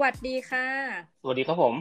[0.00, 0.66] วัสดีค่ะ
[1.22, 1.74] สวัสดีครับผม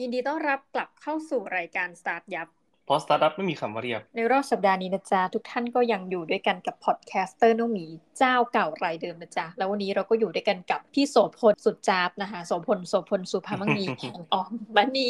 [0.00, 2.48] ยินดีต้อนรับกลับเข้าสู่รายการ StartYup
[2.86, 7.86] เพราะสตาร์ทอัพไม่มีคำว่าเรียบ ในรอบสัปดาห์นี้นะจ๊ะ ทุกท่านก็ยังอยู่ด้วยกันกับ podcaster น้องหมี
[8.18, 15.06] เจ้าเก่ารายเดิมนะจ๊ะ แล้ววันนี้เราก็อยู่ด้วยกันกับพี่โสภณสุดจ๊าบนะคะโสภณโสภณ ศุภมั่งมีแห่ง aomMONEY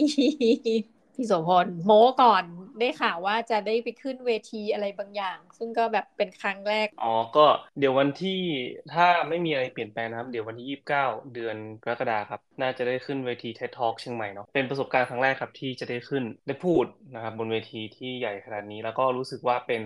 [1.17, 2.45] พี่โสภณโม้ก่อน
[2.79, 7.47] ได้ข่าวว่าจะได้ไปขึ้นเวทีอะไรบางอย่าง ซึ่งก็แบบเป็นครั้งแรก อ๋อ ก็
[7.79, 8.41] เดี๋ยววันที่
[8.95, 16.85] ถ้าไม่มีอะไรเปลี่ยนแปลงนะครับ เดี๋ยววันที่29เดือนกรกฎาครับ น่าจะได้ขึ้นเวที TED Talk เชียงใหม่เนาะเป็นประสบการณ์ครั้งแรกครับที่จะได้ขึ้นได้พูด
[17.15, 19.83] นะครับบนเวทีที่ใหญ่ขนาดนี้ แล้วก็รู้สึกว่าเป็น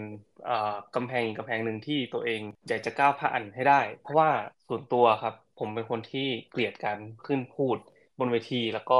[0.49, 4.31] อ่ากำแพงอีกกำแพงหนึ่งที่ตัวเองอยากจะก้าวผ่านให้ได้ เพราะว่า
[4.69, 7.77] ส่วนตัวครับ ผมเป็นคนที่เกลียดการขึ้นพูด
[8.19, 8.95] บนเวทีแล้วก็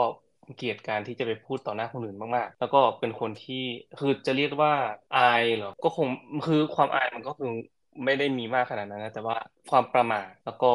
[0.57, 3.55] เกลียดการที่จะไปพูดต่อหน้าคนอื่นมากๆ แล้วก็เป็นคนที่
[3.99, 4.73] คือจะเรียกว่า
[5.13, 6.09] อายเหรอ ก็คง
[6.45, 7.49] คือความอายมันก็คือ
[8.05, 9.37] ไม่ได้มีมากขนาดนั้นนะแต่ว่า
[9.69, 10.67] ความประมาทแล้วก็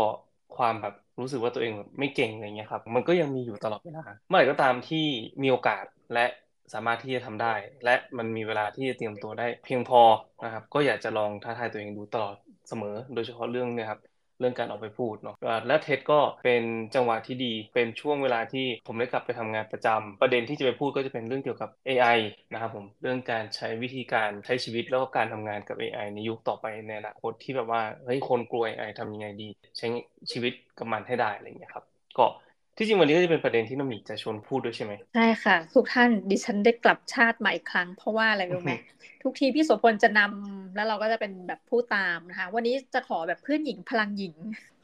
[0.53, 4.97] ความแบบรู้สึกว่าตัวเองแบบไม่เก่งอะไรเงี้ยครับ มันก็ยังมีอยู่ตลอดเวลาเมื่อไหร่ก็ตามที่
[5.43, 5.83] มีโอกาส
[6.13, 6.25] และ
[6.73, 10.01] สามารถที่จะทำได้ และมันมีเวลาที่จะเตรียมตัวได้เพียงพอ
[10.43, 12.35] นะครับ ก็อยากจะลองท้าทายตัวเองดูตลอด
[12.67, 13.99] เสมอ โดยเฉพาะเรื่องเนี่ยครับ
[14.39, 15.35] เรื่องการออกไปพูดเนาะ
[15.67, 16.63] และเท็ดก็เป็น
[16.95, 22.05] จังหวะที่ดี เป็นช่วงเวลาที่ผมได้กลับไปทำงานประจำประเด็นที่จะไปพูดก็จะเป็นเรื่องเกี่ยวกับ AI
[22.53, 29.87] นะครับผมเรื่องการใช้วิธีการใช้ชีวิตแล้วก็การทำงานกับ AI ในยุคต่อไปในอนาคตที่แบบว่าเฮ้ยคนกลัว AI ทำยังไงดี ใช้
[30.31, 31.85] ชีวิตกับมันให้ได้อะไรอย่างเงี้ยครับ
[32.17, 32.25] ก็
[32.77, 38.73] ที่จริงวันนี้ก็จะเป็นประเด็นที่น้องหมีจะชวนพูดด้วยใช่ไหมใช่ค่ะ ทุกท่านดิฉันได้กลับชาติใหม่อีกครั้ง เพราะว่าอะไรรู้ไหม
[39.23, 44.35] ทุกทีพี่โสพลจะนำแล้วเราก็จะเป็นแบบผู้ตามนะคะวันนี้จะขอแบบเพื่อนหญิงพลังหญิง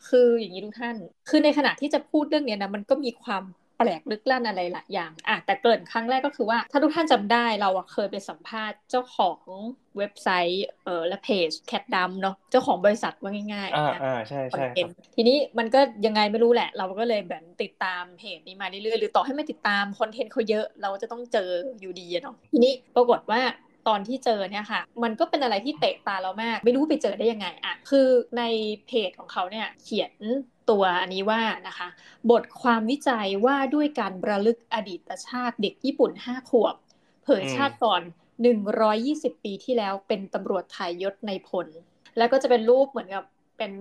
[0.08, 0.96] คืออย่างนี้ทุกท่าน
[1.30, 3.44] คือในขณะที่จะพูดเรื่องเนี้ยนะมันก็มีความ
[3.82, 9.46] แปลกลึกลั่นอะไรหลายอย่าง อะแต่เกริ่นครั้งแรกก็คือว่า ถ้าทุกท่านจำได้เราอะเคยไปสัมภาษณ์เจ้าของ
[9.98, 21.50] เว็บไซต์เออและเพจแคทดำเนาะเจ้าของบริษัทว่าง่ายๆอ่านะอ่าใช่คอนใช่เทครันบต์ทีนี้มันก็ยังไงไม่รู้แหละ เราก็เลยแบบติดตามเพจนี้มาเรื่อยๆหรือต่อให้ไม่ติดตามคอนเทนต์เขาเยอะ เราจะต้องเจอ
[21.80, 23.42] อยู่ดีอะเนาะทีนี้ปรากฏว่า
[23.88, 28.44] ตอนที่เจอเนี่ยค่ะ มันก็เป็นอะไรที่เตะตาเรามาก ไม่รู้ไปเจอได้ยังไงอะคือใน
[28.88, 30.14] เพจของเขาเนี่ยเขียน
[30.70, 31.88] ตัวอันนี้ว่านะคะ
[32.32, 36.76] บทความวิจัยว่าด้วยการระลึกอดีตชาติเด็กญี่ปุ่น5ขวบ
[37.24, 38.02] เผยชาติก่อน
[38.74, 41.68] 120 ปีที่แล้วเป็นตำรวจไทยยศในพล
[42.18, 43.26] แล้วก็จะเป็นรูปเหมือนกับ
[43.58, 43.74] เป็น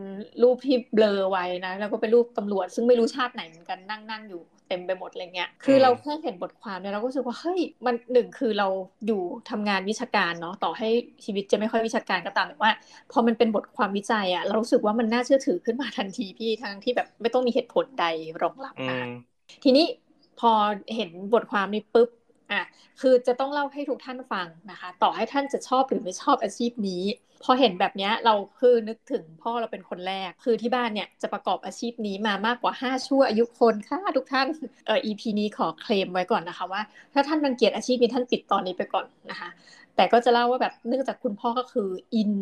[0.42, 8.68] รูปที่เบลอไว้นะ แล้วก็เป็นรูปตำรวจ ซึ่งไม่รู้ชาติไหนเหมือนกันนั่งนั่งอยู่ เต็มไปหมดอะไรเงี้ยคือเราแค่เห็นบทความเนี่ยเราก็รู้สึกว่าเฮ้ยมันหนึ่งคือเรา
[9.06, 10.88] อยู่ทำงานวิชาการเนาะต่อให้
[11.24, 12.72] ชีวิตจะไม่ค่อยวิชาการก็ตามแต่ว่า
[13.12, 18.04] พอมันเป็นบทความวิจัยอะเรารู้สึกว่ามันน่าเชื่อถือขึ้นมาทันทีพี่ทั้งที่แบบไม่ต้องมีเหตุผลใด
[18.42, 19.86] รองรับอืมามทีนี้
[20.40, 20.52] พอ
[20.94, 22.08] เห็นบทความนี้ปุ๊บ
[22.52, 22.62] อะ
[23.00, 27.02] คือจะต้องเล่าให้ทุกท่านฟังนะคะ ต่อให้ท่านจะชอบหรือไม่ชอบอาชีพนี้
[27.44, 34.46] พอเห็นแบบนี้เราคือนึกถึงพ่อเราเป็นคนแรก คือที่บ้านเนี่ยจะประกอบอาชีพนี้มามากกว่า 5 ชั่วอายุคนค่ะทุกท่าน
[34.86, 39.48] เอ่อ EP นี้ขอเคลมไว้ก่อนนะคะว่า ถ้าท่านรังเกียจอาชีพนี้ท่านปิดตอนนี้ไปก่อนนะคะ
[39.96, 42.32] แต่ก็จะเล่าว่าแบบเนื่องจากคุณพ่อก็คืออิน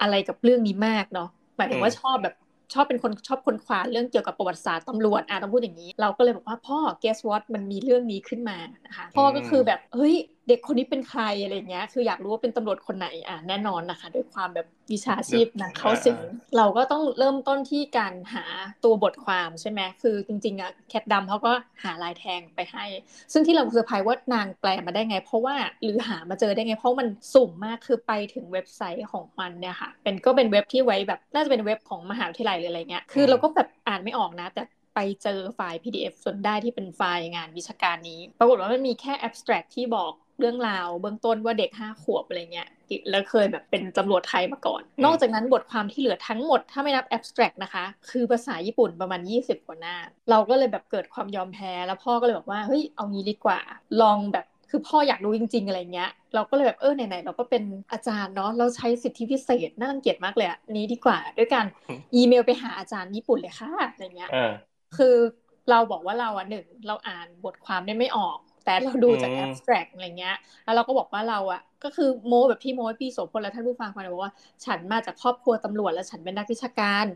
[0.00, 2.34] อะไรกับเรื่องนี้มากเนาะหมายถึงว่าชอบแบบ
[2.72, 10.14] ชอบเป็นคนชอบคนคว้าเรื่องเกี่ยวกับประวัติศาสตร์ตำรวจอะต้องพูดอย่างนี้ เราก็เลยบอกว่าพ่อ guess what มันมีเรื่องนี้ขึ้นมานะคะพ่อก็คือแบบเฮ้ย
[10.48, 16.16] เด็กคนนี้เป็นใครอะไรเงี้ย คืออยากรู้ว่าเป็นตำรวจคนไหนอะแน่นอนนะคะด้วยความแบบวิชาชีพนะเขาสิง
[16.56, 18.44] เราก็ต้องเริ่มต้นที่การหา
[18.84, 21.52] ตัวบทความใช่ไหมคือจริงๆอะแคทดำเขาก็
[21.82, 22.84] หาลายแทงไปให้
[23.32, 34.62] ซึ่งที่เราเซอร์ไพรส์ว่านางแปลมาได้ไง เพราะว่าหรือหามาเจอได้ไง เพราะมันสุ่มมากคือไปถึงเว็บไซต์ของมันเนี่ยค่ะ เป็นก็เป็นเว็บที่ไว้แบบน่าจะเป็นเว็บของมหาวิทยาลัยหรืออะไรเงี้ยคือเราก็แบบอ่านไม่ออกนะ แต่
[34.94, 42.68] ไปเจอไฟล์ PDF จนได้ที่เป็นไฟล์งานวิชาการนี้ ปรากฏว่ามันมีแค่ abstract ที่บอก เรื่องราวเบื้องต้นว่าเด็กห้าขวบอะไรเงี้ย
[43.10, 49.96] แล้วเคยแบบเป็นตำรวจไทยมาก่อนอืมนอกจากนั้นบทความที่เหลือทั้งหมดถ้าไม่นับ abstract นะคะ คือภาษาญี่ปุ่นประมาณ 20 กว่าหน้า
[50.30, 53.60] เราก็เลยแบบเกิดความยอมแพ้ แล้วพ่อก็เลยบอกว่าเฮ้ยเอางี้ดีกว่า
[54.02, 57.62] ลองแบบคือพ่ออยากรู้จริง ๆ อะไรเงี้ย เราก็เลยแบบเออไหนๆเราก็เป็น
[57.92, 64.52] อาจารย์เนาะเราใช้สิทธิพิเศษน่ารังเกียจมากเลยอะนี้ดีกว่า ด้วยการอืมอีเมลไปหาอาจารย์ญี่ปุ่นเลยค่ะอะไรเงี้ยอ่า
[64.96, 65.16] คือ
[65.70, 74.34] เราบอกว่าเราอะหนึ่งเราอ่านบทความได้ไม่ออก แต่เราดูจากอืม abstract อะไรเงี้ย แล้วเราก็บอกว่าเราอะ ก็คือโม้แบบที่โม้ให้พี่โสพลและท่านผู้ฟังฟังเลยบอกว่า
[74.64, 77.06] ฉันมาจากครอบครัวตำรวจและฉันเป็นนักวิชาการ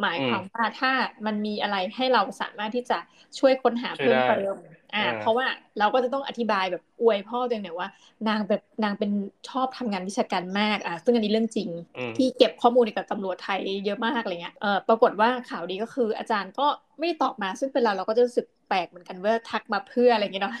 [0.00, 0.92] หมายความว่าถ้า
[1.26, 2.98] มันมีอะไรให้เราสามารถที่จะ
[3.38, 4.56] ช่วยค้นหาช่วยเพิ่มได้เติม
[4.94, 5.46] อ่าอ่า เพราะว่า
[5.78, 7.88] เราก็จะต้องอธิบายแบบอวยพ่อตัวเองเนี่ยว่า
[8.28, 9.10] นางแบบนางเป็น
[9.48, 16.66] ชอบทำงานวิชาการมากอะซึ่งอันนี้เรื่องจริงอืมที่เก็บข้อมูลเกี่ยวกับตำรวจไทยเยอะมากอะไรเงี้ยเออปรากฏว่าข่าวดีก็คืออาจารย์ก็
[16.98, 20.54] ไม่ได้ตอบมาซึ่งเป็นเราเราก็จะรู้สึกปลกๆเหมือนกันว่าทักมาเพื่ออะไรเงี้ยเนาะ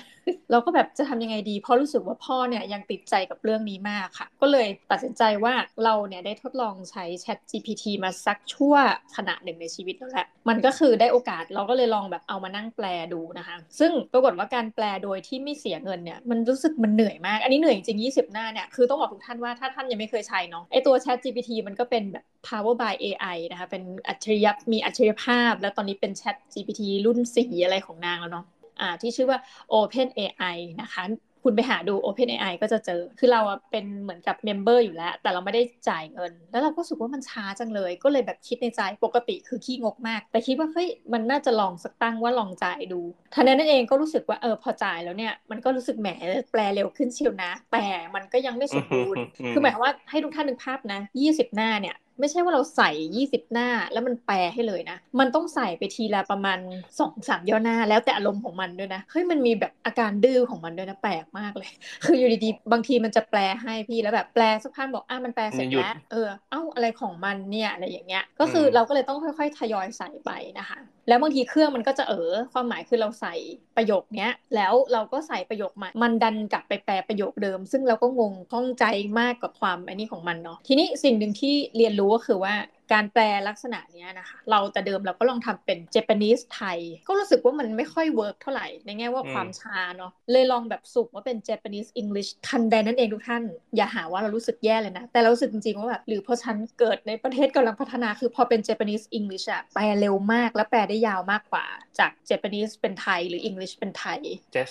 [0.50, 5.54] เราก็แบบจะทำยังไงดี เพราะรู้สึกว่าพ่อเนี่ยยังติดใจกับเรื่องนี้มากค่ะ ก็เลยตัดสินใจว่า
[5.84, 8.74] เราเนี่ยได้ทดลองใช้ Chat GPT มาสักชั่ว
[9.16, 28.44] ขณะหนึ่งในชีวิตแล้วแหละมันก็คือได้โอกาสเราก็เลยลองแบบเอามานั่งแปลดูนะคะ ซึ่งปรากฏว่าการแปลโดยที่ไม่เสียเงินเนี่ยมันรู้สึกมันเหนื่อยมาก อันนี้เหนื่อยจริง 20 หน้าเนี่ยคือต้องบอกทุกท่านว่าถ้าท่านยังไม่เคยใช้เนาะไอตัว Chat GPT มันก็เป็นแบบ power by AI นะคะเป็นอัจฉริยะมีอัจฉริยภาพ แล้วตอนนี้เป็น Chat GPT รุ่นสีอะไรของนางแล้วเนาะ
[28.80, 29.38] อ่าที่ชื่อว่า
[29.78, 31.02] Open AI นะคะ
[31.44, 33.40] คุณไปหาดู OpenAI ก็จะเจอ คือเรา
[33.70, 43.00] เป็นเหมือนกับ member อยู่แล้ว แต่เราไม่ได้จ่ายเงิน แล้วเราก็รู้สึกว่ามันช้าจังเลย ก็เลยแบบคิดในใจ ปกติคือขี้งกมาก แต่คิดว่าเฮ้ย มันน่าจะลองสักตั้งว่าลองจ่ายดู
[43.34, 46.08] ทันใดนั้นเองก็รู้สึกว่าเออพอจ่ายแล้วเนี่ย มันก็รู้สึกแหม
[46.52, 49.18] แปลเร็วขึ้นเชียวนะ แต่มันก็ยังไม่สมบูรณ์
[49.54, 56.58] คือหมายความว่าให้ทุกท่านนึกภาพนะ 20 หน้าเนี่ย ไม่ใช่ว่าเราใส่ 20 หน้าแล้วมันแปลให้เลยนะ มันต้องใส่ไปทีละประมาณ
[56.98, 61.70] 2 3ย่อหน้า แล้วแต่อารมณ์ของมันด้วยนะเฮ้ยมันมีแบบอาการดื้อของมันด้วยนะแปลกมากเลย
[62.04, 70.78] คืออยู่ดีๆบางทีมันจะแปลให้พี่แล้วแบบแปลสักพักบอกอะมันแปลเสร็จแล้วเออเอ้าอะไรของมันเนี่ยอะไรอย่างเงี้ยก็คือเราก็เลยต้องค่อยๆทยอยใส่ไปนะคะ
[71.10, 73.34] แล้วบางทีเครื่องมันก็จะเออความหมายคือเราใส่
[73.76, 78.84] ประโยคเนี้ย แล้วเราก็ใส่ประโยคใหม่มันดันกลับไปแปลประโยคเดิม ซึ่งเราก็งงข้องใจ
[79.18, 82.54] มากกับความอันนี้ของมันเนาะทีนี้สิ่งหนึ่งที่เรียนรู้ก็คือว่า
[82.92, 86.78] การแปลลักษณะนี้นะคะ เราแต่เดิมเราก็ลองทำเป็น Japanese ไทย
[87.08, 93.42] ก็รู้สึกว่ามันไม่ค่อย work เท่าไหร่ ในแง่ว่าความช้าเนาะเลยลองแบบสุกว่าเป็น Japanese อังกฤษทันใดนั้นเองทุกท่าน
[93.76, 101.64] อย่าหาว่าเรารู้สึกแย่เลยนะ แต่เรารู้สึกจริงๆว่าแบบหรือเพราะฉันเกิดในประเทศกำลังพัฒนาคือพอเป็น Japanese อังกฤษอะแปลเร็วมากและแปลได้ยาวมากกว่า
[101.98, 104.20] จาก Japanese เป็นไทยหรืออังกฤษเป็นไทย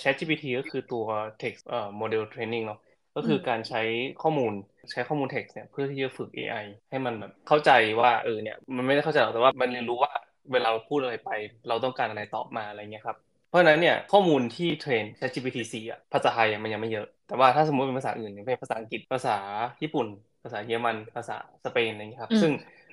[0.01, 1.05] ChatGPT ก็คือตัว
[1.41, 2.79] text เอ่อ model training เนาะ
[3.19, 3.81] ก็คือการใช้
[4.21, 4.53] ข้อมูล
[4.91, 6.55] ใช้ข้อมูล text เนี่ยเพื่อที่จะฝึก AI
[6.89, 7.71] ให้มันแบบเข้าใจ
[8.01, 10.11] ว่าเออเนี่ยมันไม่ได้เข้าใจหรอกแต่ว่ามันเรียนรู้ว่า
[10.51, 11.29] เวลาพูดอะไรไป
[11.67, 13.17] เราต้องการอะไรตอบมาอะไรเงี้ยครับ
[13.47, 19.31] เพราะฉะนั้นเนี่ยข้อมูลที่ train ChatGPT 4อะภาษาไทยมันยังไม่เยอะ แต่ว่าถ้าสมมติเป็นภาษาอื่นอย่างเป็นภาษาอังกฤษภาษา
[19.81, 20.07] ญี่ปุ่น
[20.43, 21.35] ภาษาเยอรมันภาษา
[21.65, 22.51] สเปนอะไรเงี้ยครับซึ่ง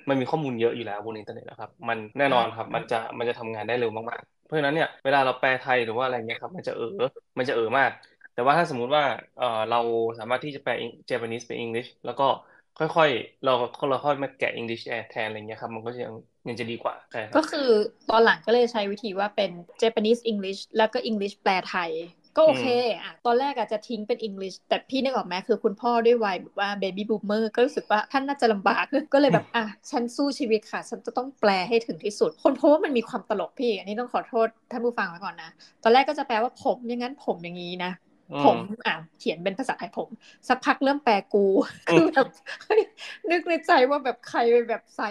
[0.09, 6.85] มันมีข้อมูลเยอะอยู่แล้วบนอินเทอร์เน็ตนะครับ มันแน่นอนครับมันจะมันจะทำงานได้เร็วมากๆ เพราะฉะนั้นเนี่ยเวลาเราแปลไทยหรือว่าอะไรเงี้ยครับมันจะเออ
[7.37, 7.91] มันจะเออมาก
[8.37, 9.03] แต่ว่าถ้าสมมุติว่า
[9.37, 9.79] เออเรา
[10.19, 10.73] สามารถที่จะแปล
[11.07, 12.27] เจแปนิสเป็นอังกฤษแล้วก็
[12.79, 13.53] ค่อยๆ เรา
[13.89, 14.79] เราค่อยมาแกะอังกฤษ
[15.11, 16.01] แทนอะไรเงี้ยครับ มันก็จะ
[16.47, 17.69] ยังจะดีกว่าใช่ก็คือ
[18.09, 19.51] ตอนหลังก็เลยใช้วิธีว่าเป็น
[19.81, 21.91] Japanese English แล้วก็ English แปลไทย
[22.37, 22.67] ก็โอเค
[23.01, 28.83] อะตอนแรกอาจจะทิ้งเป็น English แต่พี่นึกออกไหมคือคุณพ่อด้วยวัยแบบว่า baby boomer ก็รู้สึกว่าท่านน่าจะลำบาก
[29.13, 35.49] ก็เลยแบบอะฉันสู้ชีวิตค่ะ ฉันจะต้องแปลให้ถึงที่สุด คนเพราะว่ามันมีความตลกพี่ อันนี้ต้องขอโทษท่านผู้ฟังไว้ก่อนนะ
[35.83, 37.91] ตอนแรกก็จะแปลว่าผมอย่างนั้นผมอย่างนี้นะ
[38.45, 38.57] ผม
[38.87, 40.09] อะเขียนเป็นภาษาไทยผม
[40.47, 41.45] สักพักเริ่มแปลกู
[41.91, 42.27] คือแบบ
[43.29, 45.09] นึกในใจว่าแบบใครไปแบบใส่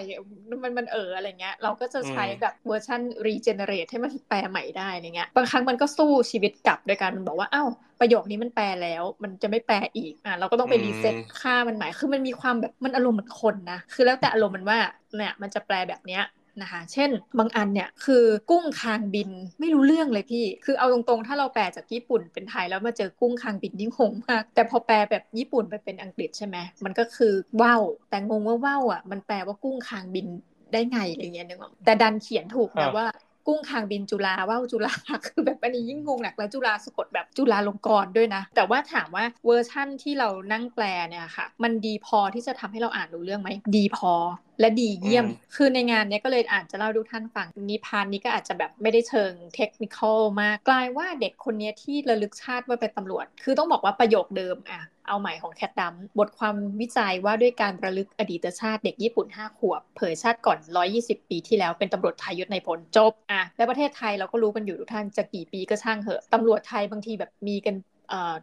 [0.62, 7.68] มันมันเอออะไรเงี้ย เราก็จะใช้แบบเวอร์ชัน regenerate ให้มันแปลใหม่ได้อะไรเงี้ยบางครั้งมันก็สู้ชีวิตกลับโดยการมันบอกว่าอ้าว
[8.00, 14.78] ประโยคนี้มันแปลแล้ว มันจะไม่แปลอีกอะเราก็ต้องไป reset ค่ามันใหม่คือมันมีความแบบมันอารมณ์เหมือนคนนะคือแล้วแต่อารมณ์มันว่า
[15.16, 16.22] เนี่ยมันจะแปลแบบเนี้ย
[16.62, 19.30] นะคะ เช่น บางอันเนี่ยคือกุ้งคางบิน
[19.60, 27.32] ไม่รู้เรื่องเลยพี่ คือเอาตรงๆ ถ้าเราแปลจากญี่ปุ่นเป็นไทยแล้วมาเจอกุ้งคางบินยิ่งงงมาก แต่พอแปลแบบญี่ปุ่นไปเป็นอังกฤษใช่ไหมมันก็คือ
[27.62, 30.26] ว่าวแต่งงว่าว่าวอะมันแปลว่ากุ้งคางบิน
[30.72, 33.06] ได้ไงอะไรเงี้ยนึกออกแต่ดันเขียนถูกนะว่า
[33.46, 34.92] กุ้งคางบินจุฬาว่าวจุฬา
[35.26, 44.12] คือแบบอันนี้ยิ่งงงหนักแล้วจุฬาสะกดแบบจุฬาลงกรณ์ด้วยนะ แต่ว่าถามว่าเวอร์ชั่นที่เรานั่งแปลเนี่ยค่ะ มันดีพอที่จะทำให้เราอ่านรู้เรื่องไหมดีพอ
[44.60, 45.26] และดีเยี่ยม
[45.56, 60.58] คือในงานนี้ก็เลยอาจจะเล่าดูท่านฟังนิพานนี้ก็อาจจะแบบไม่ได้เชิงเทคนิคอลมาก กลายว่าเด็กคนนี้ที่ระลึกชาติว่าเป็นตำรวจ คือต้องบอกว่าประโยคเดิมอะ เอาใหม่ของแคทดัมบทความวิจัยว่าด้วยการประลึกอดีตชาติเด็กญี่ปุ่น 5 ขวบ เผยชาติก่อน
[60.94, 67.76] 120 ปีที่แล้วเป็นตำรวจไทยยศในพลจบอะและประเทศไทยเราก็รู้กันอยู่ทุกท่านจะกี่ปีก็ช่างเหอะตำรวจไทยบางทีแบบมีกัน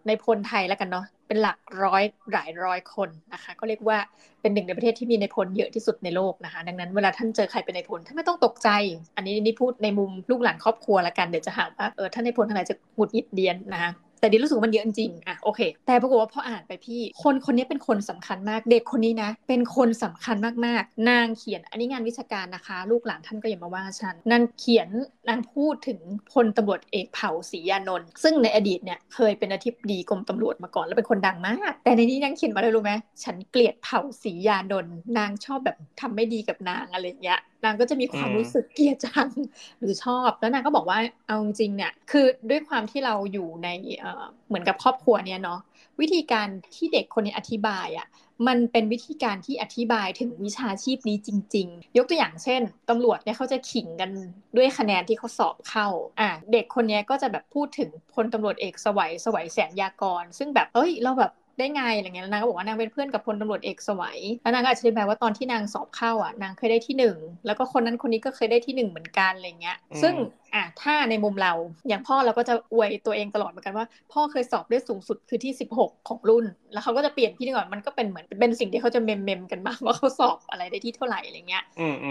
[0.08, 3.98] ในพลไทยแล้วกันเนาะเป็นหลักร้อยหลายร้อยคนนะคะ ก็เรียกว่า
[4.42, 8.70] เป็นหนึ่งในประเทศที่มีในพลเยอะที่สุดในโลกนะคะ ดังนั้นเวลาท่านเจอใครเป็นในพลท่านไม่ต้องตกใจ
[9.16, 13.92] อันนี้นี่พูดในมุมลูกหลานครอบครัวละกันเดี๋ยวจะหาว่าเออท่านในพลท่านไหนจะหงุดหงิดเดียนนะคะ
[14.24, 24.90] แต่ดิรู้สึกมันเยอะจริงอะโอเค แต่ปรากฏว่าพออ่านไปพี่ คนคนนี้เป็นคนสำคัญมาก เด็กคนนี้นะ เป็นคนสำคัญมากๆ นางเขียน อันนี้งานวิชาการนะคะ ลูกหลานท่านก็อย่ามาว่าฉันนางเขียน
[25.30, 26.00] นางพูดถึง
[26.32, 39.30] พลตำรวจเอกเผ่าศรียานนท์ซึ่งในอดีตเนี่ยเคยเป็นอธิบดีกรมตำรวจมาก่อนแล้วเป็นคนดังมาก แต่ในนี้นางเขียนมาเลยรู้ไหมฉันเกลียดเผ่าศรียานนท์นางชอบแบบทำไม่ดีกับนางอะไรเงี้ย นางก็จะมีความรู้สึกเกลียดชัง
[39.80, 43.68] หรือชอบ แล้วนางก็บอกว่าเอาจริงเนี่ย คือด้วยความที่เราอยู่ใน
[44.48, 45.60] เหมือนกับครอบครัวเนี่ยเนาะ
[46.02, 48.08] วิธีการที่เด็กคนนี้อธิบายอะ่ะ
[48.48, 54.12] มันเป็นวิธีการที่อธิบายถึงวิชาชีพนี้จริง ๆ ยกตัวอย่างเช่นตำรวจเนี่ยเขาจะขิงกัน
[54.58, 55.88] ด้วยคะแนนที่เขาสอบเข้า
[56.20, 70.14] อะเด็กคนนี้ก็จะแบบพูดถึงพลตำรวจเอกสวัยสวัยแสนยากร ซึ่งแบบเอ้ยเราแบบ ได้ไงอะไรเงี้ยนางก็บอกว่านางเป็นเพื่อนกับพลตำรวจเอกสวัยแล้วนางก็อธิบายว่าตอนที่นางสอบเข้าอะนางเคยได้ที่หนึ่งแล้วก็คนนั้นคนนี้ก็เคยได้ที่หนึ่งเหมือนกันอะไรเงี้ย ซึ่ง
[70.54, 71.54] อะถ้าในมุมเรา
[71.88, 81.64] อย่างพ่อเราก็จะอวยตัวเองตลอดเหมือนกันว่า พ่อเคยสอบได้สูงสุดคือที่ 16 ของรุ่น แล้วเขาก็จะเปลี่ยนที่นี่ก่อนมันก็เป็นเหมือนเป็นสิ่งที่เขาจะเมมเมมกันบ้างว่าเขาสอบอะไรได้ที่เท่าไหร่อะไรเงี้ย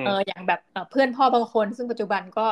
[0.04, 2.46] เอออย่างแบบเพื่อนพ่อบางคน ซึ่งปัจจุบันก็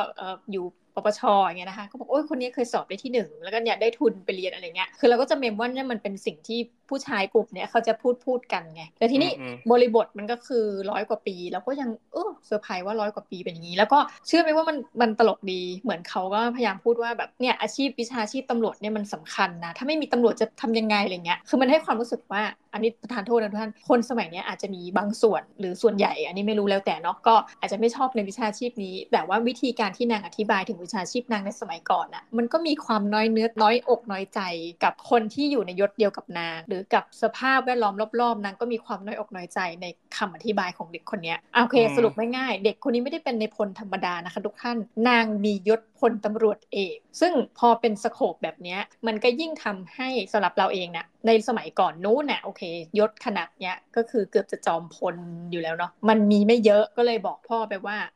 [0.51, 6.59] อยู่ปปชอย่างเงี้ยนะคะเขาบอกโอ้ยคนนี้เคยสอบได้ที่หนึ่งแล้วก็เนี่ยได้ทุนไปเรียนอะไรเงี้ยคือเราก็จะเมมว่าเนี่ยมันเป็นสิ่งที่
[6.91, 9.31] ผู้ชายกลุ่มเนี้ยเขาจะพูดพูดกันไงแต่ทีนี้
[9.71, 22.41] บริบทมันก็คือร้อยกว่าปี แล้วก็ยังเออเซอร์ไพรส์ว่าร้อยกว่าปีเป็นอย่างนี้ แล้วก็เชื่อไหมว่ามันมันตลกดีเหมือนเขาก็พยายามพูดว่าแบบเนี่ยอาชีพวิชาชีพตำรวจเนี่ยมันสำคัญนะถ้าไม่มีตำรวจจะทำยังไงอะไรเงี้ยคือมันให้ความรู้สึกว่า
[22.73, 34.39] อันนี้ประทานโทษนะทุกท่านคนสมัยนี้อาจจะมีบางส่วนหรือส่วนใหญ่ อันนี้ไม่รู้แล้วแต่เนาะก็อาจจะไม่ชอบในวิชาชีพนี้ แต่ว่าวิธีการที่นางอธิบายถึงวิชาชีพนางในสมัยก่อนอะมันก็มีความน้อยเนื้อน้อยอกน้อยใจ
[34.83, 39.85] กับคนที่อยู่ในยศเดียวกับนางหรือกับสภาพแวดล้อมรอบๆนางก็มีความน้อยอกน้อยใจใน
[40.17, 44.77] คำอธิบายของเด็กคนนี้โอเค สรุปไม่ง่ายเด็กคนนี้ไม่ได้เป็นในพลธรรมดานะคะทุกท่าน
[45.09, 52.61] นางมียศพลตำรวจเอก ซึ่งพอเป็นสโคปแบบนี้มันก็ยิ่งทำให้สำหรับเราเองนะในสมัยก่อนนู้นน่ะโอเค
[52.99, 55.15] ยศขนาดเนี้ยก็คือเกือบจะจอมพล
[55.51, 58.09] อยู่แล้วเนาะมันมีไม่เยอะก็เลยบอกพ่อไปว่าอะ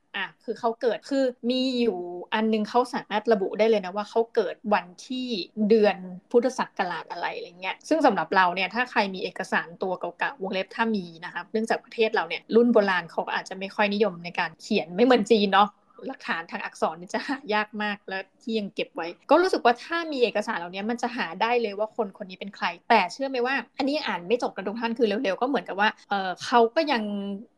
[0.46, 2.00] คือเขาเกิดคือมีอยู่
[2.34, 5.28] อันนึงเขาสามารถระบุได้เลยนะว่าเขาเกิดวันที่
[5.70, 5.96] เดือน
[6.32, 15.70] พุทธศักราชอะไรอะไรเงี้ยซึ่งสำหรับเราเนี่ยถ้าใครมีเอกสารตัวเก่าๆวงเล็บถ้ามีนะคะเนื่องจากประเทศเราเนี่ยรุ่นโบราณเขาอาจจะไม่ค่อยนิยมในการเขียนไม่เหมือนจีนเนาะ
[16.08, 27.04] หลักฐานทางอักษรนี่จะหายากมากและที่ยังเก็บไว้ ก็รู้สึกว่าถ้ามีเอกสารเหล่านี้มันจะหาได้เลยว่าคนคนนี้เป็นใคร แต่เชื่อไหมว่า อันนี้อ่านไม่จบกันทุกท่านคือเร็วๆ ก็เหมือนกับว่าเเขาก็ยัง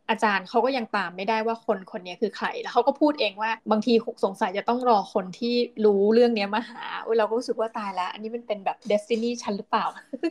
[0.09, 6.83] อาจารย์เขาก็ยังตามไม่ได้ว่าคนคนนี้คือใคร แล้วเขาก็พูดเองว่าบางทีสงสัยจะต้องรอคนที่รู้เรื่องนี้มาหา
[7.17, 9.85] เราก็รู้สึกว่าตายแล้วอันนี้มันเป็นแบบเดสตินีฉันหรือเปล่า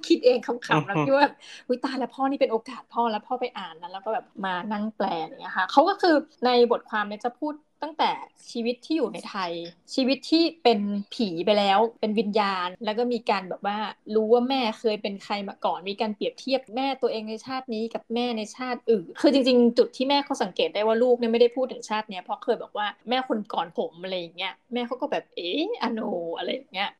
[0.09, 1.28] คิดเองคำๆแล้วคิดว่า
[1.66, 6.14] อุ้ยตายแล้วพ่อนี่เป็นโอกาสพ่อแล้วพ่อไปอ่านนั้นแล้วก็แบบมานั่งแปลอย่างเงี้ยค่ะเขาก็คือ
[6.45, 7.54] ในบทความเนี่ยจะพูด
[7.87, 8.14] ตั้งแต่
[8.50, 9.52] ชีวิตที่อยู่ในไทย
[9.95, 10.81] ชีวิตที่เป็น
[11.14, 13.78] ผีไปแล้ว เป็นวิญญาณ แล้วก็มีการแบบว่า
[14.14, 26.00] รู้ว่าแม่เคยเป็นใครมาก่อน มีการเปรียบเทียบแม่ตัวเองในชาตินี้กับแม่ในชาติอื่น คือจริง ๆ จุดที่แม่เขาสังเกตได้ว่าลูกเนี่ยไม่ได้พูดถึงชาติเนี้ยเพราะเคยบอกว่าแม่คนก่อนผมอะไรอย่างเงี้ยแม่เขาก็แบบเอ๊ะอโน
[26.38, 26.90] อะไรอย่างเงี้ย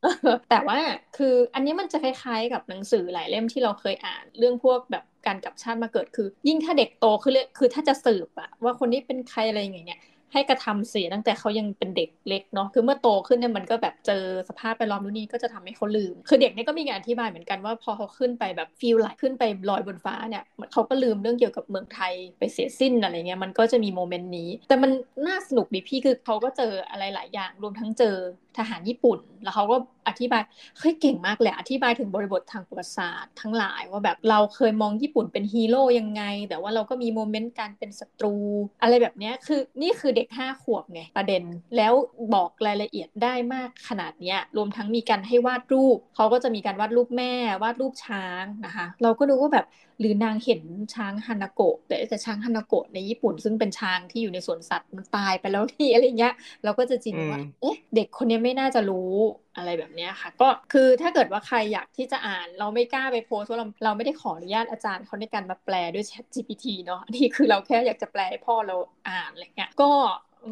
[0.51, 0.79] แต่ว่า
[1.17, 10.01] คืออันนี้มันจะคล้ายๆ กับหนังสือหลายเล่มที่เราเคยอ่านเรื่องพวกแบบการกลับชาติมาเกิดคือ ยิ่งถ้าเด็กโตคือคือถ้าจะสืบอะว่าคนนี้เป็นใครอะไรอย่างเงี้ย
[10.37, 24.91] ให้กระทำเสียตั้งแต่เขายังเป็นเด็กเล็กเนาะคือเมื่อโตขึ้นเนี่ยมันก็แบบเจอสภาพไปล้อมนู่นนี่ก็จะทำให้เขาลืม คือเด็กนี่ก็มีการอธิบายเหมือนกันว่าพอเขาขึ้นไปแบบฟิลไหลขึ้นไปลอยบนฟ้าเนี่ยเขาก็ลืมเรื่องเกี่ยวกับเมืองไทยไปเสียสิ้นอะไรเงี้ยมันก็จะมีโมเมนต์นี้ แต่มัน
[25.27, 28.17] น่าสนุกดีพี่คือเขาก็เจออะไรหลายอย่างรวมทั้งเจอ
[28.59, 29.77] ทหารญี่ปุ่น แล้วเขาก็
[30.09, 30.43] อธิบาย
[30.79, 38.35] เฮ้ยเก่งมากแหละอธิบายถึงบริบททางประวัติศาสตร์ทั้งหลายว่าแบบเราเคยมองญี่ปุ่นเป็นฮีโร่ยังไง แต่ว่าเราก็มีโมเมนต์การเป็นศัตรู
[38.83, 41.43] อะไรแบบนี้คือนี่คือเด็กห้าขวบไงประเด็น
[41.77, 41.93] แล้ว
[42.35, 49.67] บอกรายละเอียดได้มากขนาดนี้รวมทั้งมีการให้วาดรูปเขาก็จะมีการวาดรูปแม่วาดรูปช้างนะคะ เราก็ดูว่าแบบ
[49.99, 50.63] หรือนางเห็น
[50.95, 56.35] ช้างฮานาโกะแต่แต่ช้างฮานาโกะในญี่ปุ่น ซึ่งเป็นช้างที่อยู่ในสวนสัตว์มันตายไปแล้วที่อะไรเงี้ย
[56.65, 59.13] เราก็จะจินว่าเอ๊ะเด็กคนนี้ไม่น่าจะรู้
[59.57, 68.77] อะไรแบบนี้ค่ะ ก็คือถ้าเกิดว่าใครอยากที่จะอ่าน เราไม่กล้าไปโพสต์ว่าเราเราไม่ได้ขออนุญาตอาจารย์เขาในการมาแปลด้วย Chat GPT เนาะนี่คือเราแค่อยากจะแปลให้พ่อเรา
[69.09, 69.91] อ่านอะไรเงี้ยก็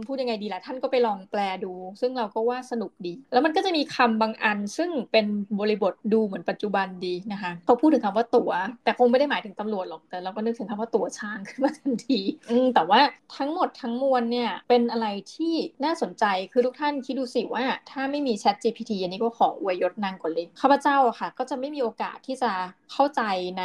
[0.08, 5.26] พูดยังไงดีล่ะท่านก็ไปลองแปลดู ซึ่งเราก็ว่าสนุกดี แล้วมันก็จะมีคำบางอัน ซึ่งเป็น
[5.60, 8.50] บริบทดูเหมือนปัจจุบันดีนะคะเขาพูดถึงคำว่าตัว๋ว
[8.84, 12.20] แต่คงไม่ได้หมายถึงตำรวจหรอกแต่เราก็นึกถึงคำว่าตั๋วช้างขึ้นมาทันที
[12.50, 13.00] อืแต่ว่า
[13.36, 22.52] ทั้งหมดทั้งมวลเนี่ยเป็นอะไรที่น่าสนใจคือทุกท่านคิดดูสิว่าถ้าไม่มี Chat GPT อันนี้ก็ขออวยยศนางก่อนเลยข้าพเจ้าอะค่ะ ก็จะไม่มีโอกาสที่จะ
[22.92, 23.22] เข้าใจ
[23.58, 23.64] ใน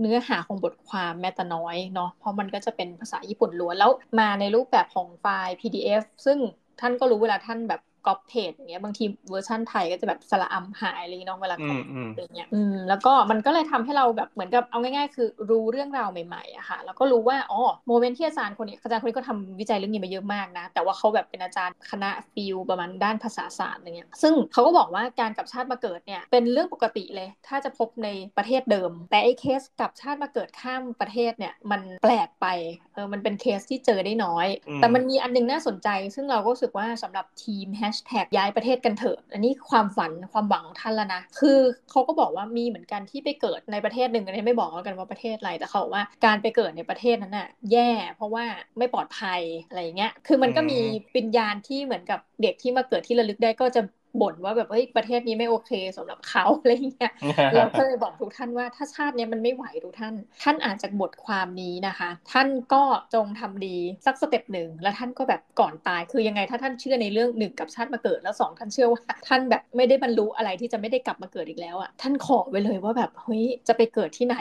[0.00, 6.38] เนื้อหาของบทความแม้แต่น้อยเนาะเพราะมันก็จะเป็นภาษาญี่ปุ่นล้วนแล้วมาในรูปแบบของไฟล์ PDF ซึ่ง
[6.80, 32.46] ท่านก็รู้เวลาท่านแบบ copy paste อย่างเงี้ยบางทีเวอร์ชั่นไทยก็จะแบบสระอัมหายเลยน้องเวลาก๊อปอะไรเงี้ยอืมแล้วก็มันก็เลยทำให้เราแบบเหมือนกับเอาง่ายๆ คือรู้เรื่องราวใหม่ๆอะค่ะแล้วก็รู้ว่าอ๋อ moment ที่อาจารย์คนนี้อาจารย์คนนี้ก็ทำวิจัยเรื่องนี้มาเยอะมากนะ แต่ว่าเขาแบบเป็นอาจารย์คณะ field ประมาณด้านภาษาศาสตร์อะไรเงี้ยซึ่งเขาก็บอกว่าการกลับชาติมาเกิดเนี่ยเป็นเรื่องปกติเลย ถ้าจะพบในประเทศเดิม แต่ไอ้เคส กลับชาติมาเกิดข้ามประเทศเนี่ยมันแปลกไป
[32.94, 41.58] เออมันเป็นเคสที่เจอได้น้อย แต่มันมีอันนึงน่าสนใจ ซึ่งเราก็รู้สึกว่าสำหรับทีมแฮชแท็กย้ายประเทศกันเถอะ อันนี้ความฝันความหวังของท่านแล้วนะ คือ
[41.90, 48.44] เขาก็บอกว่ามีเหมือนกันที่ไปเกิดในประเทศหนึ่งอันนี้ไม่บอกกันว่าประเทศอะไรแต่เขาบอกว่าการไปเกิดในประเทศนั้นน่ะแย่ เพราะว่า
[48.78, 50.74] ไม่ปลอดภัยอะไรเงี้ย คือมันก็มี
[51.14, 53.80] ปิญญาณที่เหมือนกับเด็กที่มาเกิดที่ระลึกได้ก็จะ
[54.20, 57.12] บ่นว่าแบบเฮ้ยประเทศนี้ไม่โอเคสำหรับเขาอะไรเงี้ย
[57.54, 62.82] เราก็เลยบอกทุกท่านว่าถ้าชาตินี้มันไม่ไหวทุกท่าน ท่านอ่านจากบทความนี้นะคะ ท่านก็
[63.14, 63.76] จงทำดี
[64.06, 74.36] สักสเต็ปหนึ่งแล้วท่านก็แบบก่อนตายคือยังไงถ้าท่านเชื่อในเรื่องหนึ่งกับชาติมาเกิดแล้วสองท่านเชื่อว่าท่านแบบไม่ได้บรรลุอะไรที่จะไม่ได้กลับมาเกิดอีกแล้วอะท่านขอไว้เลยว่าแบบเฮ้ยจะไปเกิดที่ไหน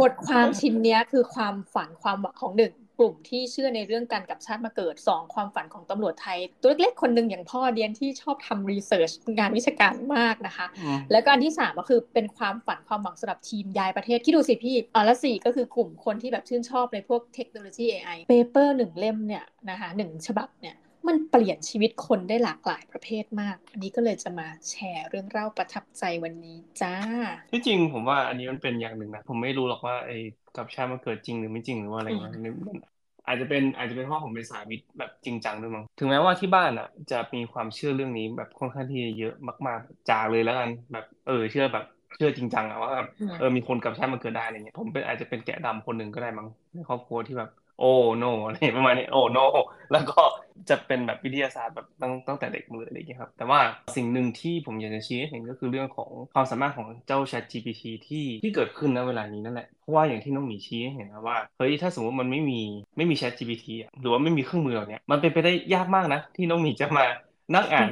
[0.00, 10.66] บทความชิ้นนี้คือความฝันความหวังของหนึ่ง กลุ่มที่เชื่อในเรื่องการกลับชาติมาเกิด 2 ความฝันของตำรวจไทย ตัวเล็กๆคนหนึ่งอย่างพ่อเดียนที่ชอบทำรีเสิร์ชงานวิชาการมากนะคะ
[11.12, 20.76] แล้วก็อันที่ 3 ก็คือเป็นความฝันความหวังสำหรับทีมย้ายประเทศที่ดูสิพี่อ๋อและสี่ก็คือกลุ่มคนที่แบบชื่นชอบในพวกเทคโนโลยี AI เปเปอร์หนึ่งเล่มเนี่ยนะคะหนึ่งฉบับเนี่ย
[21.08, 26.94] มันเปลี่ยนชีวิตคนได้หลากหลายประเภทมาก อันนี้ก็เลยจะมาแชร์เรื่องเล่าประทับใจวันนี้จ้า
[27.52, 30.18] ที่จริงผมว่าอันนี้มันเป็นอย่างหนึ่งนะ ผมไม่รู้หรอกว่าไอ้
[30.56, 32.32] กับชาติมันเกิดจริงหรือไม่จริงหรือว่าอะไรเงี้ย
[32.68, 32.78] มัน
[33.26, 39.34] อาจจะเป็นอาจจะเป็นเพราะผมเป็นสายวิทย์แบบจริงจังด้วยมั้งถึงแม้ว่าที่บ้านอะ จะมีความเชื่อเรื่องนี้แบบค่อนข้างที่เยอะ
[39.66, 41.84] มาก ๆจาเลยแล้วกันแบบเออเชื่อแบบ
[42.16, 43.06] เชื่อจริงจังอะว่าแบบ
[43.38, 49.38] เออมีคนกับชาติมันเกิดได้อะไรเงี้ยผมเป็นอาจจะเป็นแกะดำคนหนึ่งก็ได้มั้งในครอบครัวที่แบบ โอ้โนอะไรประมาณนี้โอ้โน
[49.92, 50.22] แล้วก็
[50.70, 53.60] จะเป็นแบบวิทยาศาสตร์แบบตั้งตั้งแต่เด็กมืออะไรอย่างเงี้ยครับแต่ว่า
[53.96, 62.60] สิ่งหนึ่งที่ผมอยากจะชี้ให้เห็นก็คือเรื่องของความสามารถของเจ้า Chat GPT ที่ที่เกิดขึ้นณเวลานี้นั่นแหละเพราะว่าอย่างที่น้องหมีชี้ให้เห็นนะว่าเฮ้ยถ้าสมมติมันไม่มี
[62.96, 63.66] ไม่มี Chat GPT
[64.00, 67.06] หรือว่าไม่มีเครื่องมือเหล่านี้มันเป็นไปได้ยากมากนะ ที่น้องหมีจะมา
[67.54, 67.90] นั่งอ่าน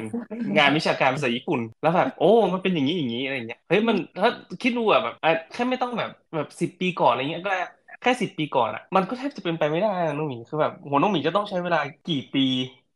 [0.56, 4.30] งานวิชาการภาษาญี่ปุ่น แล้วแบบโอ้ มันเป็นอย่างนี้อย่างนี้อะไรเงี้ยเฮ้ยมันถ้า
[4.62, 5.14] คิดดูอะแบบ
[5.52, 7.52] แค่ไม่ต้องแบบแบบสิบปีก่อนอะไรเงี้ยก็
[8.02, 12.46] แค่สิบปีก่อนอะมันก็แทบจะเป็นไปไม่ได้น้องหมีคือแบบโหน้องหมีจะต้องใช้เวลากี่ปี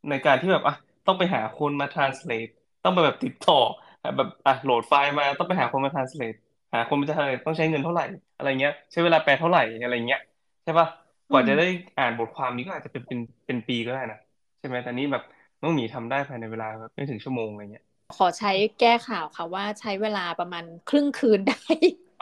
[0.09, 0.75] ในการที่แบบอะ
[1.07, 2.51] ต้องไปหาคนมา translate
[2.83, 3.59] ต้องไปแบบติดต่อ
[4.17, 6.37] แบบอะโหลดไฟล์มาต้องไปหาคนมา translate
[6.73, 8.05] หาคนมา translate ต้องใช้เงินเท่าไหร่
[8.37, 10.21] อะไรเงี้ย ใช้เวลาแปลเท่าไหร่อะไรเงี้ย
[10.63, 10.87] ใช่ปะ
[11.31, 11.67] กว่าจะได้
[11.99, 14.19] อ่านบทความนี้ก็อาจจะเป็นเป็นเป็นปีก็ได้นะ
[14.59, 15.23] ใช่ไหมแต่นี้แบบ
[15.61, 17.85] น้องหมีทำได้ภายในเวลาไม่ถึงชั่วโมงอะไรเงี้ย
[18.17, 21.63] ขอใช้แก้ข่าวค่ะว่าใช้เวลาประมาณครึ่งคืนได้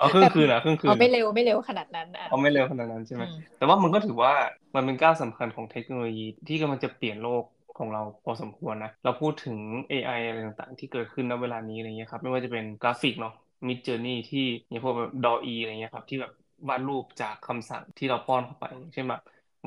[0.01, 3.23] เอาครึ่งคืนอะครึ่งคืนเอาไม่เร็วไม่เร็วขนาดนั้นอะเอาไม่เร็วขนาดนั้นใช่ไหม
[3.57, 4.33] แต่ว่ามันก็ถือว่า
[4.75, 7.43] มันเป็นก้าวสำคัญของเทคโนโลยีที่กำลังจะเปลี่ยนโลก
[7.75, 9.57] ของเราพอสมควรนะเราพูดถึง
[9.89, 13.31] AI อะไรต่างๆ ที่เกิดขึ้นณเวลานี้อะไรเงี้ยครับไม่ว่าจะเป็นกราฟิกเนาะ
[13.67, 16.31] Midjourney ที่อย่างพวกแบบ DALL-E อะไรเงี้ยครับที่แบบ
[16.69, 19.11] วาดรูปจากคำสั่งที่เราป้อนเข้าไปใช่ไหม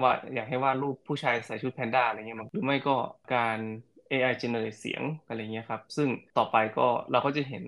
[0.02, 2.92] ว่าอยากให้วาดรูปผู้ชายใส่ชุดแพนด้าอะไรเงี้ยหรือไม่ก็
[3.30, 3.60] การ
[4.08, 7.64] AI generate เสียงอะไรเงี้ยครับ ซึ่งต่อไปก็เราก็จะเห็น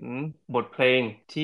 [0.53, 1.01] บทเพลง
[1.31, 1.43] ที่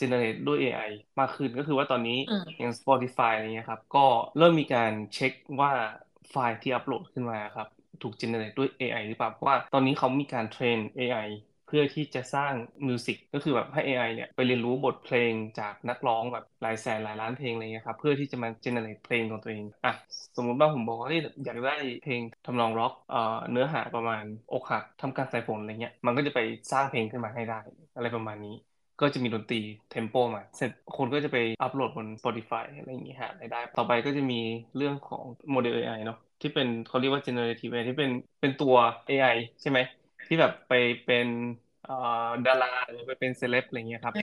[0.00, 0.80] generate ด้วย AI
[1.18, 2.12] มากขึ้นก็คือว่าตอนนี้
[2.58, 3.98] อย่าง Spotify อะไรเงี้ยครับ ก็
[4.36, 5.72] เริ่มมีการเช็คว่า
[6.30, 7.68] ไฟล์ที่อัปโหลดขึ้นมาครับ
[8.02, 11.18] ถูก generate ด้วย AI หรือเปล่าเพราะว่าตอนนี้เขามีการเทรน AI
[11.66, 12.54] เพื่อที่จะสร้าง
[12.86, 19.92] music ก็คือแบบให้ AI เนี่ยไปเรียนรู้บทเพลงจากนักร้องแบบหลายแสนหลายล้านเพลงอะไรเงี้ยครับเพื่อที่จะมา generate เพลงของตัวเองอะ
[20.36, 21.08] สมมุติว่าผมบอกว่า
[21.44, 23.18] อยากได้เพลงทำนองร็อกเอ่อ
[23.50, 26.40] เนื้อหาประมาณอกหักท่ามกลางสายฝนอะไรเงี้ยมันก็จะไป
[26.72, 27.56] สร้างเพลงขึ้นมาให้ได้
[27.94, 28.50] อะไรประมาณนี้
[29.00, 29.56] ก็จะมีดนตรี
[29.88, 34.34] tempo มาเสร็จคนก็จะไปอัปโหลดบน Spotify อะไรอย่างงี้หารายได้ ต่อไปก็จะมี
[34.76, 38.74] เรื่องของโมเดล AI เนาะที่เป็นเขาเรียกว่า generative AI ที่เป็นเป็นตัว
[39.08, 39.26] AI
[39.60, 39.78] ใช่ไหม
[40.26, 40.72] ที่แบบไป
[41.04, 41.26] เป็น
[42.46, 44.16] ดาราหรือไปเป็นเซเลบอะไรเงี้ยครับ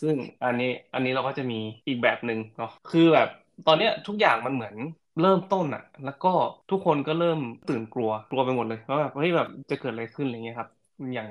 [0.00, 3.28] ซึ่งอันนี้อันนี้เราก็จะมีอีกแบบหนึ่งเนาะคือแบบ
[3.66, 4.74] ตอนเนี้ยทุกอย่างมันเหมือน
[5.20, 6.28] เริ่มต้นอะแล้วก็
[6.70, 10.70] ทุกคนก็เริ่มตื่นกลัวกลัวไปหมดเลยว่าแบบเฮ้ยแบบจะเกิดอะไรขึ้นอะไรเงี้ยครับ
[11.14, 11.28] อย่าง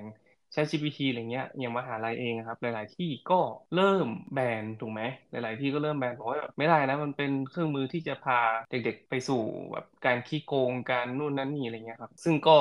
[0.54, 3.36] ใช้ GPT อะไรเงี้ยอย่างมหาลัยเองครับ หลาย ๆ ที่ก็
[3.74, 8.36] เริ่มแบนถูกไหมหลาย ๆ ที่ก็เริ่มแบนบอกว่าไม่ได้นะมันเป็นเครื่องมือที่จะพา
[8.70, 9.36] เด็ก ๆ ไปสู่
[9.72, 12.52] แบบการขี้โกงการนู่นนั่นนี่อะไรเงี้ยครับซึ่งก็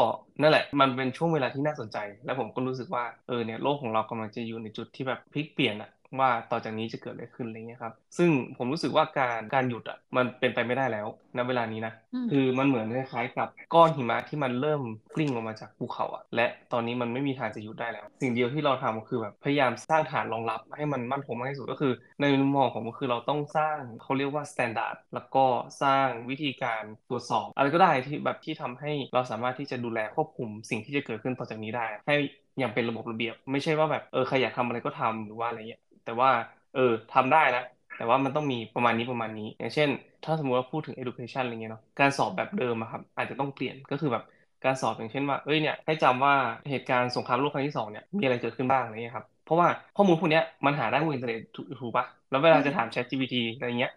[0.40, 5.88] นั่นแหละมันเป็นช่วงเวลาที่น่าสนใจ แล้วผมก็รู้สึกว่าเออเนี่ยโลกของเรากำลังจะอยู่ในจุดที่แบบพลิกเปลี่ยนอะ
[6.20, 11.92] ว่าต่อจากนี้จะเกิดอะไรขึ้นอะไรเงี้ยครับ ซึ่งผมรู้สึกว่าการการหยุดอะมันเป็นไปไม่ได้แล้วณเวลานี้นะ
[12.30, 14.82] คือมันเหมือนคล้ายๆกับก้อนหิมะที่มันเริ่ม
[15.14, 25.44] กลิ้งลงมาจากภูเขาอะ และตอนนี้มันไม่มีทางจะหยุดได้แล้ว สิ่งเดียวที่เราทำก็คือแบบพยายามสร้างฐานรองรับให้มันมั่นคงมากที่สุดก็คือ ในมุมมองของผมก็คือเราต้องสร้างเขาเรียกว่า standard แล้วก็
[25.82, 32.14] สร้างวิธีการตรวจสอบ อะไรก็ได้ที่แบบที่ทำให้เราสามารถที่จะดูแลควบคุมสิ่งที่จะเกิดขึ้นต่อจากนี้ได้ ให้
[32.58, 36.32] อย่างเป็นระบบระเบียบ ไม่ใช่ว่าแบบเออใครอยากทำอะไรก็ทำหรือว่าอะไรเงี้ย แต่ว่า
[36.72, 37.60] เออทำได้นะ
[37.96, 39.90] แต่ว่ามันต้องมีประมาณนี้ประมาณนี้ อย่างเช่น
[40.22, 44.22] ถ้าสมมติว่าพูดถึง education อะไรเงี้ยเนาะการสอบแบบเดิมอะครับอาจจะต้องเปลี่ยนก็คือแบบ
[44.62, 46.34] การสอบอย่างเช่นว่าเอ้ยเนี่ยให้จำว่า
[46.68, 51.40] เหตุการณ์สงครามโลกครั้งที่สองเนี่ยมีอะไรเกิดขึ้นบ้างอะไรเงี้ยครับเพราะว่าข้อมูลพวกนี้มันหาได้บนอินเทอร์เน็ต
[51.80, 53.90] ถูกปะแล้วเวลาจะถาม Chat GPT อะไรเงี้ย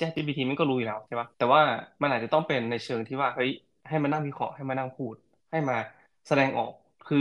[0.00, 1.60] Chat GPT มันก็รู้อยู่แล้วใช่ปะแต่ว่า
[2.02, 3.50] มันอาจจะต้องเป็นในเชิงที่ว่าเฮ้ย
[3.88, 5.16] ให้มานั่งวิเคราะห์ให้มานั่งพูด
[5.50, 5.74] ให้มา
[6.26, 6.72] แสดงออก
[7.06, 7.18] คือ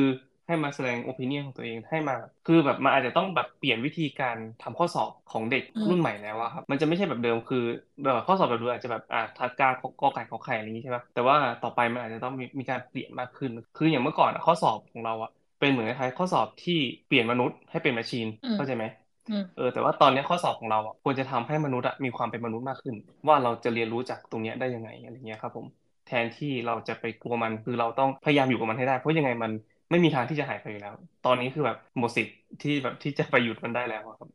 [0.47, 7.57] ให้มาแสดงโอปิเนียนของตัวเองให้มา คือแบบมันอาจจะต้องแบบเปลี่ยนวิธีการทำข้อสอบของเด็กรุ่นใหม่แล้วอะครับมันจะไม่ใช่แบบเดิมคือ
[8.03, 9.67] แบบข้อสอบแบบเดิมอาจจะแบบอ่าทักกา
[9.99, 15.29] กอไก่ขอไข่อะไรอย่างนี้ใช่ไหมแต่ว่าต่อไปมันอาจจะต้องมีมีการเปลี่ยนมากขึ้น คืออย่างเมื่อก่อนข้อสอบของเราอะ
[15.59, 16.73] เป็นเหมือนคล้ายข้อสอบที่
[17.05, 18.85] เปลี่ยนมนุษย์ให้เป็นแมชชีนเข้าใจไหม
[19.53, 22.95] เออแต่ว่าตอนนี้ข้อสอบของเราอะควรจะทำให้มนุษย์มีความเป็นมนุษย์มากขึ้น
[23.27, 25.67] ว่าเราจะเรียนรู้จากตรงนี้ได้ยังไงอะไรเงี้ยครับผม
[26.05, 29.51] แทนที่เราจะไปกลัวมันคือเราต้องพยายามอยู่กับมันให้ได้ เพราะยังไงมัน
[29.89, 34.29] ไม่มีทางที่จะหายไปอยู่แล้ว ตอนนี้คือแบบหมดสิทธิ์ที่แบบที่จะไปหยุดมันได้แล้วครับ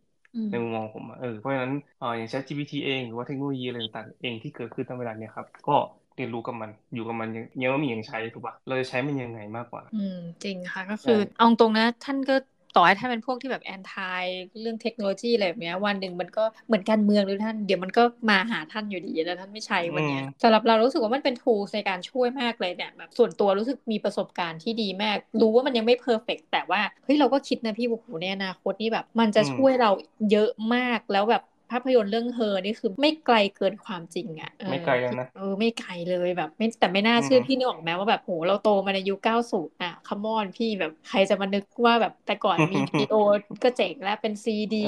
[0.49, 5.73] ในมุมมองผมเออเพราะฉะนั้นอย่าง ChatGPT เองหรือว่าเทคโนโลยีอะไรต่างๆเองที่เกิดขึ้นตั้งเวลาเนี้ยครับ ก็
[6.15, 7.29] เรียนรู้กับมันอยู่กับมัน
[7.61, 12.35] ยังว่ามีอย่างใช้ถูกปะเราจะใช้มันยังไงมากกว่า อืมจริงค่ะก็คือเอาตรงนะท่านก็
[12.77, 14.25] ต่อให้ท่านเป็นพวกที่แบบ anti
[14.61, 29.91] เรื่องเทคโนโลยีอะไรแบบนี้วันหนึ่งมันก็เหมือนการเมืองหรือท่าน เดี๋ยวมันก็มาหาท่านอยู่ดีแล้วท่านไม่ใช้วันนี้สำหรับเรารู้สึกว่ามันเป็น tool ในการช่วยมากเลยเนี่ยแบบส่วนตัวรู้สึกมีประสบการณ์ที่ดีมาก รู้ว่ามันยังไม่ perfect แต่ว่าเฮ้ยเราก็คิดนะพี่บุคคลในอนาคตนี่แบบ มันจะช่วยเรา
[30.31, 43.17] เยอะมากแล้วแบบ ภาพยนตร์เรื่องเฮอนี่คือไม่ไกลเกินความจริงอะไม่ไกลเลยนะเออไม่ไกลเลยแบบไม่แต่ไม่น่าเชื่อพี่นึกออกไหมว่าแบบโหเราโตมาในยุคเก้าศูนย์อะ come on พี่แบบใครจะมานึกว่าแบบแต่ก่อนมีวิดีโอ
[43.65, 44.85] ก็เจ๋งแล้วเป็นซีดี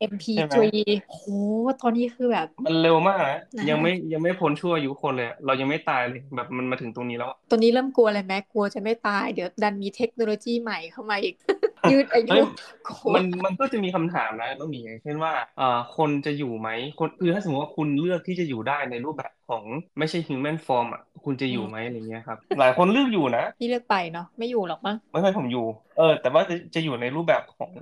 [0.00, 0.70] เอ็มพีทรี
[1.10, 1.20] โห
[1.82, 11.34] ตอนนี้คือแบบ มันเร็วมากนะยังไม่ยังไม่พ้นชั่วอายุคนเลย เรายังไม่ตายเลยแบบมันมาถึงตรงนี้แล้วตอนนี้เริ่มกลัวอะไรแม้กลัวจะไม่ตายเดี๋ยวดันมีเทคโนโลยีใหม่เข้ามาอีก
[11.90, 12.38] ยืดอายุ
[13.14, 19.64] มันมันก็จะมีคำถามนะต้องมีอย่างเช่นว่าอ่าคนจะอยู่ไหมคนคือถ้าสมมติว่าคุณเลือกที่จะอยู่ได้ในรูปแบบ ของ
[19.98, 25.64] ไม่ใช่ human form อะคุณจะอยู่ไหมอะไรเงี้ยครับ หลายคนเลือกอยู่นะพี่เลือกไปเนาะไม่อยู่หรอกมั้งไม่ไม่ผมอยู่
[25.96, 27.72] เออ แต่ว่าจะจะอยู่ในรูปแบบของ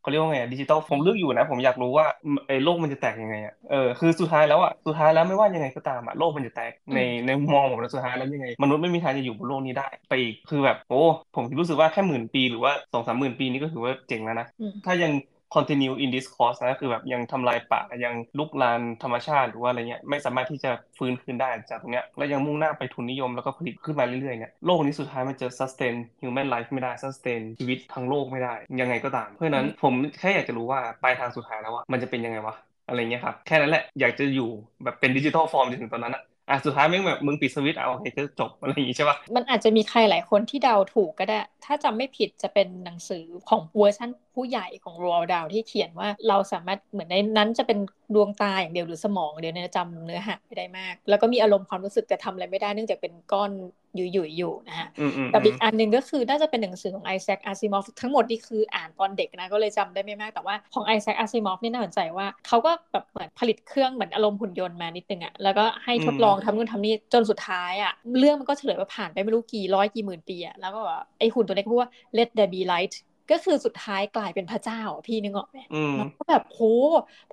[0.00, 2.06] เขาเรียกว่าไงดิจิตอลผมเลือกอยู่นะ ผมอยากรู้ว่า
[2.48, 10.94] ไอ้โลกมันจะแตกยังไงอะเออคือสุดท้ายแล้วอะสุดท้ายแล้วไม่ว่ายังไงก็ตามอะโลกมันจะแตกในในมองผมนะสุดท้ายแล้วยังไง มนุษย์ไม่มีทางจะอยู่บนโลกนี้ได้ ไปอีกคือแบบโอ้
[11.34, 14.46] ผมรู้สึกว่าแค่หมื่นปีหรือว่าสองสามหมื่นปีนี้ก็ถือว่าเจ๋งแล้วนะ
[14.84, 15.12] ถ้ายัง
[15.54, 32.56] continue in this course นะคือแบบยังทำลายป่ายังลุกลานธรรมชาติหรือว่าอะไรเงี้ยไม่สามารถที่จะฟื้นคืนได้จากตรงเนี้ยแล้วยังมุ่งหน้าไปทุนนิยมแล้วก็ผลิตขึ้นมาเรื่อยๆเนี่ยโลกนี้สุดท้ายมันจะ sustain human life ไม่ได้ sustain ชีวิตทั้งโลกไม่ได้ ยังไงก็ตาม เพราะนั้นผมแค่อยากจะรู้ว่าปลายทางสุดท้ายแล้วว่ามันจะเป็นยังไงวะ
[32.88, 34.50] อะไรเงี้ยครับแค่นั้นแหละอยากจะอยู่
[34.84, 47.78] แบบเป็น digital form จนถึงตอนนั้นอะอะสุดท้ายแม่งแบบมึงปิดสวิตช์เอาโอเคจะจบอะไรอย่างงี้ใช่ปะมันอาจจะมีใครหลายคนที่เดาถูกก็ได้ ถ้าจำไม่ผิดจะเป็นหนังสือของเวอร์ชัน ผู้ใหญ่ของ Roald Dahl ที่เขียนว่าเราสามารถเหมือนในนั้นจะเป็น
[48.14, 53.50] ดวงตาอย่างเดียวหรือสมองเดียวเนี่ยจำเนื้อหาไม่ได้มาก แล้วก็มีอารมณ์ความรู้สึกแต่ทำอะไรไม่ได้เนื่องจากเป็นก้อน
[53.96, 54.88] อยู่อยู่อยู่นะฮะ
[55.28, 70.80] แต่อีกอันหนึ่งก็คือน่าจะเป็นหนังสือของไอแซคอาซิมอฟทั้งหมดนี่คืออ่านตอนเด็กนะก็เลยจำได้ไม่มากแต่ว่าของไอแซคอาซิมอฟนี่น่าสนใจว่าเขาก็แบบเหมือนผลิตเครื่องเหมือนอารมณ์หุ่นยนต์มานิดนึงอะแล้วก็ให้ทดลองทำนู่นทำนี่จนสุดท้ายอะเรื่องมันก็เฉลยว่าผ่านไปไม่รู้กี่ร้อยกี่หมื่นปีอะแล้วก็
[71.18, 72.94] ไอหุ่นตัวนี้พูดว่า let there be light
[73.30, 75.58] ก็คือสุดท้ายกลายเป็นพระเจ้าพี่นึกออกไหม
[75.96, 76.60] แล้วก็แบบโห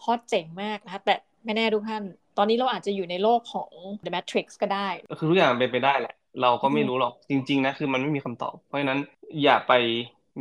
[0.01, 2.03] พอเจ๋งมากนะแต่ไม่แน่ทุกท่าน
[2.37, 3.69] ตอนนี้เราอาจจะอยู่ในโลกของ
[4.03, 4.87] The Matrix ก็ได้
[5.19, 8.99] คือทุกอย่างเป็นไปได้แหละ เราก็ไม่รู้หรอกจริง ๆ นะคือมันไม่มีคำตอบ เพราะฉะนั้น
[9.43, 9.73] อย่าไป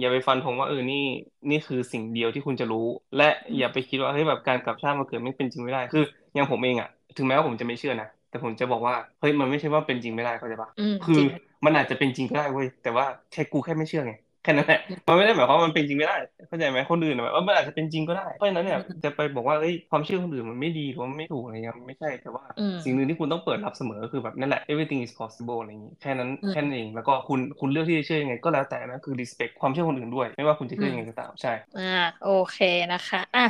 [0.00, 1.04] อย่าไปฟันธงว่าเออนี่
[1.50, 2.86] นี่คือสิ่งเดียวที่คุณจะรู้
[3.16, 10.70] และอย่าไปคิดว่าเฮ้ยแบบการกลับชาติมาเกิดไม่เป็นจริงไม่ได้คืออย่างผมเองอะถึงแม้ว่าผมจะไม่เชื่อนะแต่ผมจะบอกว่าเฮ้ยมันไม่ใช่ว่าเป็นจริงไม่ได้เข้าใจปะ
[11.06, 11.20] คือ
[11.64, 16.16] มันอาจจะเป็นจริงก็ได้เว้ยแต่ว่าแค่กูแค่ไม่เชื่อไง แค่นั้นแหละมันไม่ได้หมายความว่ามันเป็นจริงไม่ได้
[16.48, 22.44] เข้าใจไหมคนอื่นแบบว่ามันอาจจะเป็นจริงก็ได้เพราะฉะนั้นเนี่ยจะไปบอกว่าเอ้ยความเชื่อคนอื่นมันไม่ดีหรือว่าไม่ถูกอะไรเงี้ยไม่ใช่แต่ว่า
[22.82, 31.82] สิ่งหนึ่งที่คุณต้องเปิดรับเสมอคือแบบนั่นแหละ everything is possible อะไรอย่างงี้แค่นั้นแค่นั้นเองแล้วก็คุณคุณเลือกที่จะเชื่อยังไงก็แล้วแต่นะคือ respect ความเชื่อคนอื่นด้วย ไม่ว่าคุณจะเชื่อยังไงก็ตามใช่อ่า
[32.20, 32.56] โอเค
[32.92, 33.40] นะคะอะ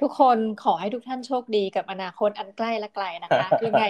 [0.00, 3.82] ทุกคนขอให้ทุกท่านโชคดีกับอนาคตอันใกล้และไกลนะคะยังไง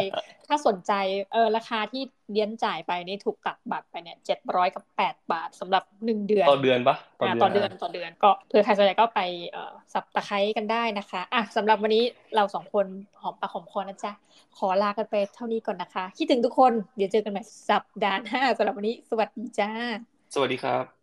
[0.47, 0.91] ถ้าสนใจ
[1.31, 2.01] เออราคาที่
[2.33, 12.05] เลี้ยนจ่ายไปนี่ถูกตัดบัตรไปเนี่ยเจ็ดร้อยกับแปดบาทสำหรับหนึ่งเดือน ต่อเดือนปะต่อเดือนต่อเดือนก็เผื่อใครสนใจก็ไปเอ่อสับตะไคร้กันได้นะคะอะสำหรับวันนี้
[12.37, 12.87] เราสองคน
[13.21, 14.13] หอมปากหอมคอนะจ๊ะ
[14.59, 19.71] ขอลากันไปเท่านี้ก่อนนะคะคิดถึงทุกคนเดี๋ยวเจอกันใหม่สัปดาห์หน้าสำหรับวันนี้ สวัสดีจ้า
[20.35, 20.98] สวัสดีครับ